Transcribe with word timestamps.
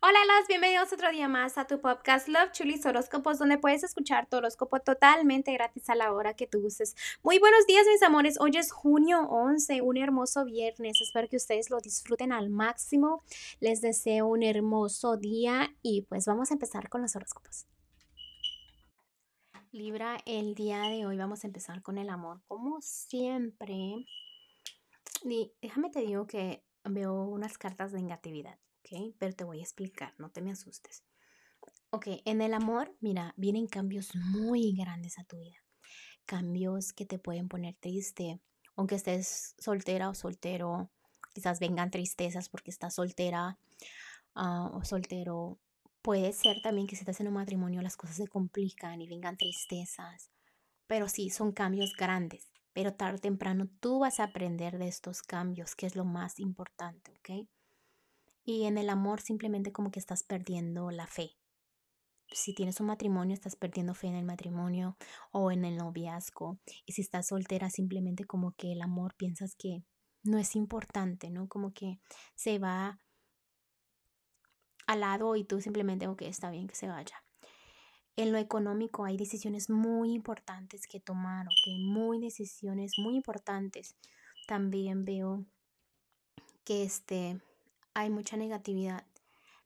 Hola, 0.00 0.20
los 0.38 0.46
bienvenidos 0.46 0.92
otro 0.92 1.10
día 1.10 1.26
más 1.26 1.58
a 1.58 1.66
tu 1.66 1.80
podcast 1.80 2.28
Love 2.28 2.52
Chulis 2.52 2.86
Horóscopos, 2.86 3.36
donde 3.36 3.58
puedes 3.58 3.82
escuchar 3.82 4.28
tu 4.28 4.36
horóscopo 4.36 4.78
totalmente 4.78 5.52
gratis 5.52 5.90
a 5.90 5.96
la 5.96 6.12
hora 6.12 6.34
que 6.34 6.46
tú 6.46 6.64
uses. 6.64 6.94
Muy 7.24 7.40
buenos 7.40 7.66
días, 7.66 7.84
mis 7.84 8.00
amores. 8.04 8.38
Hoy 8.38 8.52
es 8.56 8.70
junio 8.70 9.22
11, 9.22 9.82
un 9.82 9.96
hermoso 9.96 10.44
viernes. 10.44 11.00
Espero 11.00 11.26
que 11.28 11.34
ustedes 11.34 11.68
lo 11.68 11.80
disfruten 11.80 12.30
al 12.30 12.48
máximo. 12.48 13.24
Les 13.58 13.80
deseo 13.80 14.28
un 14.28 14.44
hermoso 14.44 15.16
día 15.16 15.74
y 15.82 16.02
pues 16.02 16.26
vamos 16.26 16.52
a 16.52 16.54
empezar 16.54 16.88
con 16.88 17.02
los 17.02 17.16
horóscopos. 17.16 17.66
Libra, 19.72 20.18
el 20.26 20.54
día 20.54 20.82
de 20.82 21.06
hoy 21.06 21.16
vamos 21.16 21.42
a 21.42 21.48
empezar 21.48 21.82
con 21.82 21.98
el 21.98 22.08
amor. 22.08 22.40
Como 22.46 22.80
siempre, 22.82 24.06
déjame 25.60 25.90
te 25.90 26.02
digo 26.02 26.28
que 26.28 26.62
veo 26.84 27.24
unas 27.24 27.58
cartas 27.58 27.90
de 27.90 28.00
negatividad. 28.00 28.60
Pero 29.18 29.34
te 29.34 29.44
voy 29.44 29.60
a 29.60 29.62
explicar, 29.62 30.14
no 30.18 30.30
te 30.30 30.40
me 30.40 30.52
asustes. 30.52 31.04
Ok, 31.90 32.06
en 32.24 32.42
el 32.42 32.54
amor, 32.54 32.94
mira, 33.00 33.34
vienen 33.36 33.66
cambios 33.66 34.14
muy 34.14 34.74
grandes 34.76 35.18
a 35.18 35.24
tu 35.24 35.38
vida. 35.38 35.56
Cambios 36.26 36.92
que 36.92 37.06
te 37.06 37.18
pueden 37.18 37.48
poner 37.48 37.76
triste, 37.80 38.40
aunque 38.76 38.96
estés 38.96 39.54
soltera 39.58 40.10
o 40.10 40.14
soltero, 40.14 40.90
quizás 41.34 41.60
vengan 41.60 41.90
tristezas 41.90 42.48
porque 42.48 42.70
estás 42.70 42.94
soltera 42.94 43.58
ah, 44.34 44.70
o 44.74 44.84
soltero. 44.84 45.58
Puede 46.02 46.32
ser 46.32 46.60
también 46.62 46.86
que 46.86 46.96
si 46.96 47.00
estás 47.00 47.20
en 47.20 47.28
un 47.28 47.34
matrimonio 47.34 47.82
las 47.82 47.96
cosas 47.96 48.16
se 48.16 48.28
complican 48.28 49.00
y 49.00 49.08
vengan 49.08 49.36
tristezas. 49.36 50.30
Pero 50.86 51.08
sí, 51.08 51.30
son 51.30 51.52
cambios 51.52 51.94
grandes. 51.96 52.50
Pero 52.72 52.94
tarde 52.94 53.16
o 53.16 53.20
temprano 53.20 53.68
tú 53.80 54.00
vas 54.00 54.20
a 54.20 54.24
aprender 54.24 54.78
de 54.78 54.88
estos 54.88 55.22
cambios, 55.22 55.74
que 55.74 55.86
es 55.86 55.96
lo 55.96 56.04
más 56.04 56.38
importante, 56.38 57.12
¿ok? 57.18 57.48
Y 58.48 58.64
en 58.64 58.78
el 58.78 58.88
amor 58.88 59.20
simplemente 59.20 59.72
como 59.72 59.90
que 59.90 59.98
estás 59.98 60.22
perdiendo 60.22 60.90
la 60.90 61.06
fe. 61.06 61.36
Si 62.32 62.54
tienes 62.54 62.80
un 62.80 62.86
matrimonio, 62.86 63.34
estás 63.34 63.56
perdiendo 63.56 63.92
fe 63.92 64.06
en 64.06 64.14
el 64.14 64.24
matrimonio 64.24 64.96
o 65.32 65.52
en 65.52 65.66
el 65.66 65.76
noviazgo. 65.76 66.58
Y 66.86 66.94
si 66.94 67.02
estás 67.02 67.26
soltera, 67.26 67.68
simplemente 67.68 68.24
como 68.24 68.52
que 68.52 68.72
el 68.72 68.80
amor 68.80 69.14
piensas 69.16 69.54
que 69.54 69.84
no 70.22 70.38
es 70.38 70.56
importante, 70.56 71.28
¿no? 71.28 71.46
Como 71.46 71.74
que 71.74 72.00
se 72.36 72.58
va 72.58 72.98
al 74.86 75.00
lado 75.00 75.36
y 75.36 75.44
tú 75.44 75.60
simplemente, 75.60 76.08
ok, 76.08 76.22
está 76.22 76.50
bien 76.50 76.68
que 76.68 76.74
se 76.74 76.88
vaya. 76.88 77.22
En 78.16 78.32
lo 78.32 78.38
económico 78.38 79.04
hay 79.04 79.18
decisiones 79.18 79.68
muy 79.68 80.14
importantes 80.14 80.86
que 80.86 81.00
tomar, 81.00 81.48
ok, 81.48 81.80
muy 81.80 82.18
decisiones 82.18 82.92
muy 82.96 83.14
importantes. 83.16 83.94
También 84.46 85.04
veo 85.04 85.44
que 86.64 86.84
este 86.84 87.42
hay 87.98 88.10
mucha 88.10 88.36
negatividad, 88.36 89.04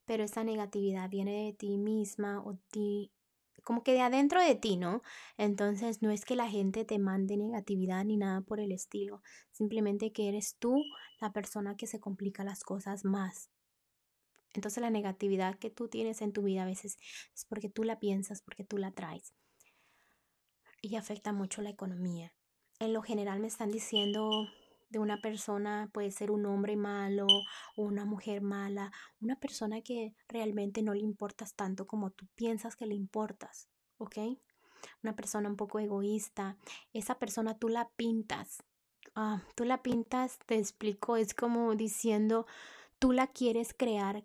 pero 0.07 0.25
esa 0.25 0.43
negatividad 0.43 1.11
viene 1.11 1.45
de 1.45 1.53
ti 1.53 1.77
misma 1.77 2.43
o 2.43 2.57
ti, 2.71 3.13
como 3.63 3.83
que 3.83 3.93
de 3.93 4.01
adentro 4.01 4.43
de 4.43 4.55
ti, 4.55 4.79
¿no? 4.79 5.03
Entonces 5.37 6.01
no 6.01 6.11
es 6.11 6.25
que 6.25 6.35
la 6.35 6.49
gente 6.49 6.87
te 6.87 6.99
mande 6.99 7.37
negatividad 7.37 8.05
ni 8.05 8.17
nada 8.17 8.41
por 8.41 8.59
el 8.59 8.73
estilo, 8.73 9.23
simplemente 9.51 10.13
que 10.13 10.29
eres 10.29 10.57
tú 10.59 10.83
la 11.21 11.33
persona 11.33 11.77
que 11.77 11.87
se 11.87 12.01
complica 12.01 12.43
las 12.43 12.65
cosas 12.65 13.05
más. 13.05 13.51
Entonces 14.55 14.81
la 14.81 14.91
negatividad 14.91 15.59
que 15.59 15.69
tú 15.69 15.89
tienes 15.89 16.23
en 16.23 16.33
tu 16.33 16.43
vida 16.43 16.63
a 16.63 16.67
veces 16.67 16.97
es 17.35 17.45
porque 17.45 17.69
tú 17.69 17.85
la 17.85 18.01
piensas, 18.01 18.41
porque 18.41 18.65
tú 18.65 18.79
la 18.79 18.93
traes. 18.93 19.35
Y 20.81 20.97
afecta 20.97 21.33
mucho 21.33 21.61
la 21.61 21.71
economía. 21.71 22.33
En 22.81 22.95
lo 22.95 23.03
general 23.03 23.41
me 23.41 23.47
están 23.47 23.71
diciendo 23.71 24.49
de 24.93 24.99
una 24.99 25.21
persona, 25.21 25.91
puede 25.93 26.11
ser 26.11 26.31
un 26.31 26.47
hombre 26.47 26.77
malo 26.77 27.27
o 27.77 27.83
una 27.83 28.05
mujer 28.05 28.43
mala, 28.43 28.93
una 29.21 29.37
persona 29.37 29.81
que 29.81 30.15
realmente 30.29 30.83
no 30.83 30.93
le 30.95 31.01
importas 31.01 31.55
tanto 31.55 31.87
como 31.87 32.11
tú 32.11 32.27
piensas 32.37 32.77
que 32.77 32.87
le 32.87 32.95
importas, 32.95 33.69
¿ok? 33.97 34.19
Una 35.03 35.17
persona 35.17 35.49
un 35.49 35.57
poco 35.57 35.79
egoísta, 35.79 36.59
esa 36.93 37.19
persona 37.19 37.59
tú 37.59 37.69
la 37.69 37.89
pintas, 37.97 38.63
ah, 39.15 39.43
tú 39.57 39.65
la 39.65 39.83
pintas, 39.83 40.39
te 40.47 40.57
explico, 40.57 41.17
es 41.17 41.35
como 41.35 41.75
diciendo, 41.75 42.47
tú 42.99 43.13
la 43.13 43.27
quieres 43.29 43.75
crear 43.75 44.25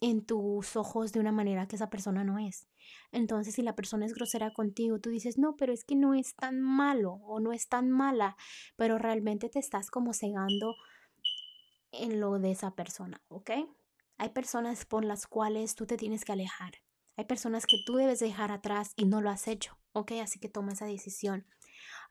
en 0.00 0.24
tus 0.24 0.76
ojos 0.76 1.12
de 1.12 1.20
una 1.20 1.32
manera 1.32 1.68
que 1.68 1.76
esa 1.76 1.90
persona 1.90 2.24
no 2.24 2.38
es. 2.38 2.66
Entonces, 3.12 3.54
si 3.54 3.62
la 3.62 3.76
persona 3.76 4.06
es 4.06 4.14
grosera 4.14 4.52
contigo, 4.52 4.98
tú 4.98 5.10
dices, 5.10 5.38
no, 5.38 5.56
pero 5.56 5.72
es 5.72 5.84
que 5.84 5.94
no 5.94 6.14
es 6.14 6.34
tan 6.34 6.60
malo 6.60 7.12
o 7.12 7.40
no 7.40 7.52
es 7.52 7.68
tan 7.68 7.90
mala, 7.90 8.36
pero 8.76 8.98
realmente 8.98 9.48
te 9.48 9.58
estás 9.58 9.90
como 9.90 10.14
cegando 10.14 10.74
en 11.92 12.20
lo 12.20 12.38
de 12.38 12.52
esa 12.52 12.74
persona, 12.74 13.22
¿ok? 13.28 13.50
Hay 14.16 14.30
personas 14.30 14.84
por 14.86 15.04
las 15.04 15.26
cuales 15.26 15.74
tú 15.74 15.86
te 15.86 15.96
tienes 15.96 16.24
que 16.24 16.32
alejar. 16.32 16.74
Hay 17.16 17.24
personas 17.26 17.66
que 17.66 17.76
tú 17.84 17.96
debes 17.96 18.20
dejar 18.20 18.52
atrás 18.52 18.92
y 18.96 19.04
no 19.04 19.20
lo 19.20 19.30
has 19.30 19.48
hecho, 19.48 19.78
¿ok? 19.92 20.12
Así 20.22 20.38
que 20.38 20.48
toma 20.48 20.72
esa 20.72 20.86
decisión. 20.86 21.46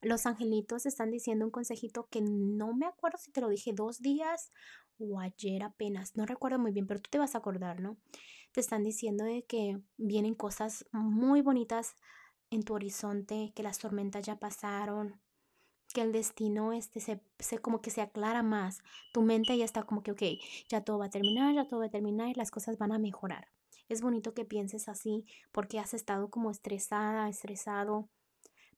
Los 0.01 0.25
angelitos 0.25 0.85
están 0.85 1.11
diciendo 1.11 1.45
un 1.45 1.51
consejito 1.51 2.07
que 2.09 2.21
no 2.21 2.73
me 2.73 2.85
acuerdo 2.85 3.17
si 3.17 3.31
te 3.31 3.41
lo 3.41 3.49
dije 3.49 3.73
dos 3.73 3.99
días 3.99 4.51
o 4.99 5.19
ayer 5.19 5.63
apenas, 5.63 6.15
no 6.15 6.25
recuerdo 6.25 6.59
muy 6.59 6.71
bien, 6.71 6.87
pero 6.87 7.01
tú 7.01 7.09
te 7.09 7.19
vas 7.19 7.35
a 7.35 7.39
acordar, 7.39 7.79
¿no? 7.79 7.97
Te 8.51 8.59
están 8.59 8.83
diciendo 8.83 9.23
de 9.23 9.45
que 9.45 9.79
vienen 9.97 10.35
cosas 10.35 10.85
muy 10.91 11.41
bonitas 11.41 11.95
en 12.49 12.63
tu 12.63 12.73
horizonte, 12.73 13.53
que 13.55 13.63
las 13.63 13.77
tormentas 13.79 14.25
ya 14.25 14.39
pasaron, 14.39 15.21
que 15.93 16.01
el 16.01 16.11
destino 16.11 16.73
este 16.73 16.99
se, 16.99 17.21
se, 17.39 17.59
como 17.59 17.81
que 17.81 17.89
se 17.89 18.01
aclara 18.01 18.43
más. 18.43 18.79
Tu 19.13 19.21
mente 19.21 19.57
ya 19.57 19.65
está 19.65 19.83
como 19.83 20.03
que, 20.03 20.11
ok, 20.11 20.23
ya 20.67 20.83
todo 20.83 20.99
va 20.99 21.05
a 21.05 21.09
terminar, 21.09 21.53
ya 21.53 21.67
todo 21.67 21.79
va 21.79 21.87
a 21.87 21.91
terminar 21.91 22.29
y 22.29 22.33
las 22.33 22.51
cosas 22.51 22.77
van 22.77 22.91
a 22.91 22.99
mejorar. 22.99 23.47
Es 23.87 24.01
bonito 24.01 24.33
que 24.33 24.45
pienses 24.45 24.87
así 24.87 25.25
porque 25.51 25.79
has 25.79 25.93
estado 25.93 26.29
como 26.29 26.51
estresada, 26.51 27.27
estresado, 27.27 28.09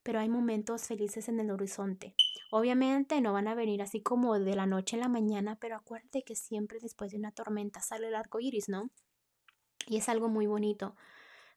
pero 0.03 0.19
hay 0.19 0.29
momentos 0.29 0.88
felices 0.88 1.29
en 1.29 1.39
el 1.39 1.51
horizonte. 1.51 2.16
Obviamente 2.51 3.22
no 3.22 3.34
van 3.34 3.47
a 3.47 3.56
venir 3.56 3.81
así 3.81 4.01
como 4.01 4.38
de 4.39 4.56
la 4.56 4.66
noche 4.66 4.97
a 4.97 5.00
la 5.00 5.07
mañana, 5.07 5.57
pero 5.59 5.75
acuérdate 5.75 6.23
que 6.23 6.35
siempre 6.35 6.79
después 6.81 7.12
de 7.12 7.17
una 7.17 7.31
tormenta 7.31 7.81
sale 7.81 8.07
el 8.07 8.16
arco 8.16 8.40
iris, 8.40 8.67
¿no? 8.67 8.90
Y 9.88 9.97
es 9.97 10.09
algo 10.09 10.28
muy 10.28 10.47
bonito. 10.47 10.95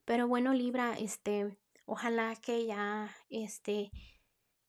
Pero 0.05 0.27
bueno, 0.27 0.53
Libra, 0.53 0.95
este, 0.97 1.57
ojalá 1.85 2.35
que 2.35 2.65
ya 2.65 3.13
este 3.29 3.91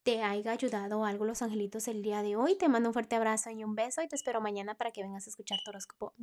te 0.02 0.22
haya 0.22 0.52
ayudado 0.52 1.04
algo 1.04 1.24
los 1.24 1.42
angelitos 1.42 1.88
el 1.88 2.00
día 2.00 2.22
de 2.22 2.36
hoy. 2.36 2.56
Te 2.56 2.68
mando 2.68 2.90
un 2.90 2.92
fuerte 2.92 3.16
abrazo 3.16 3.50
y 3.50 3.64
un 3.64 3.74
beso 3.74 4.02
y 4.02 4.08
te 4.08 4.14
espero 4.14 4.40
mañana 4.40 4.76
para 4.76 4.92
que 4.92 5.02
vengas 5.02 5.26
a 5.26 5.30
escuchar 5.30 5.58
tu 5.64 5.70
horóscopo. 5.70 6.14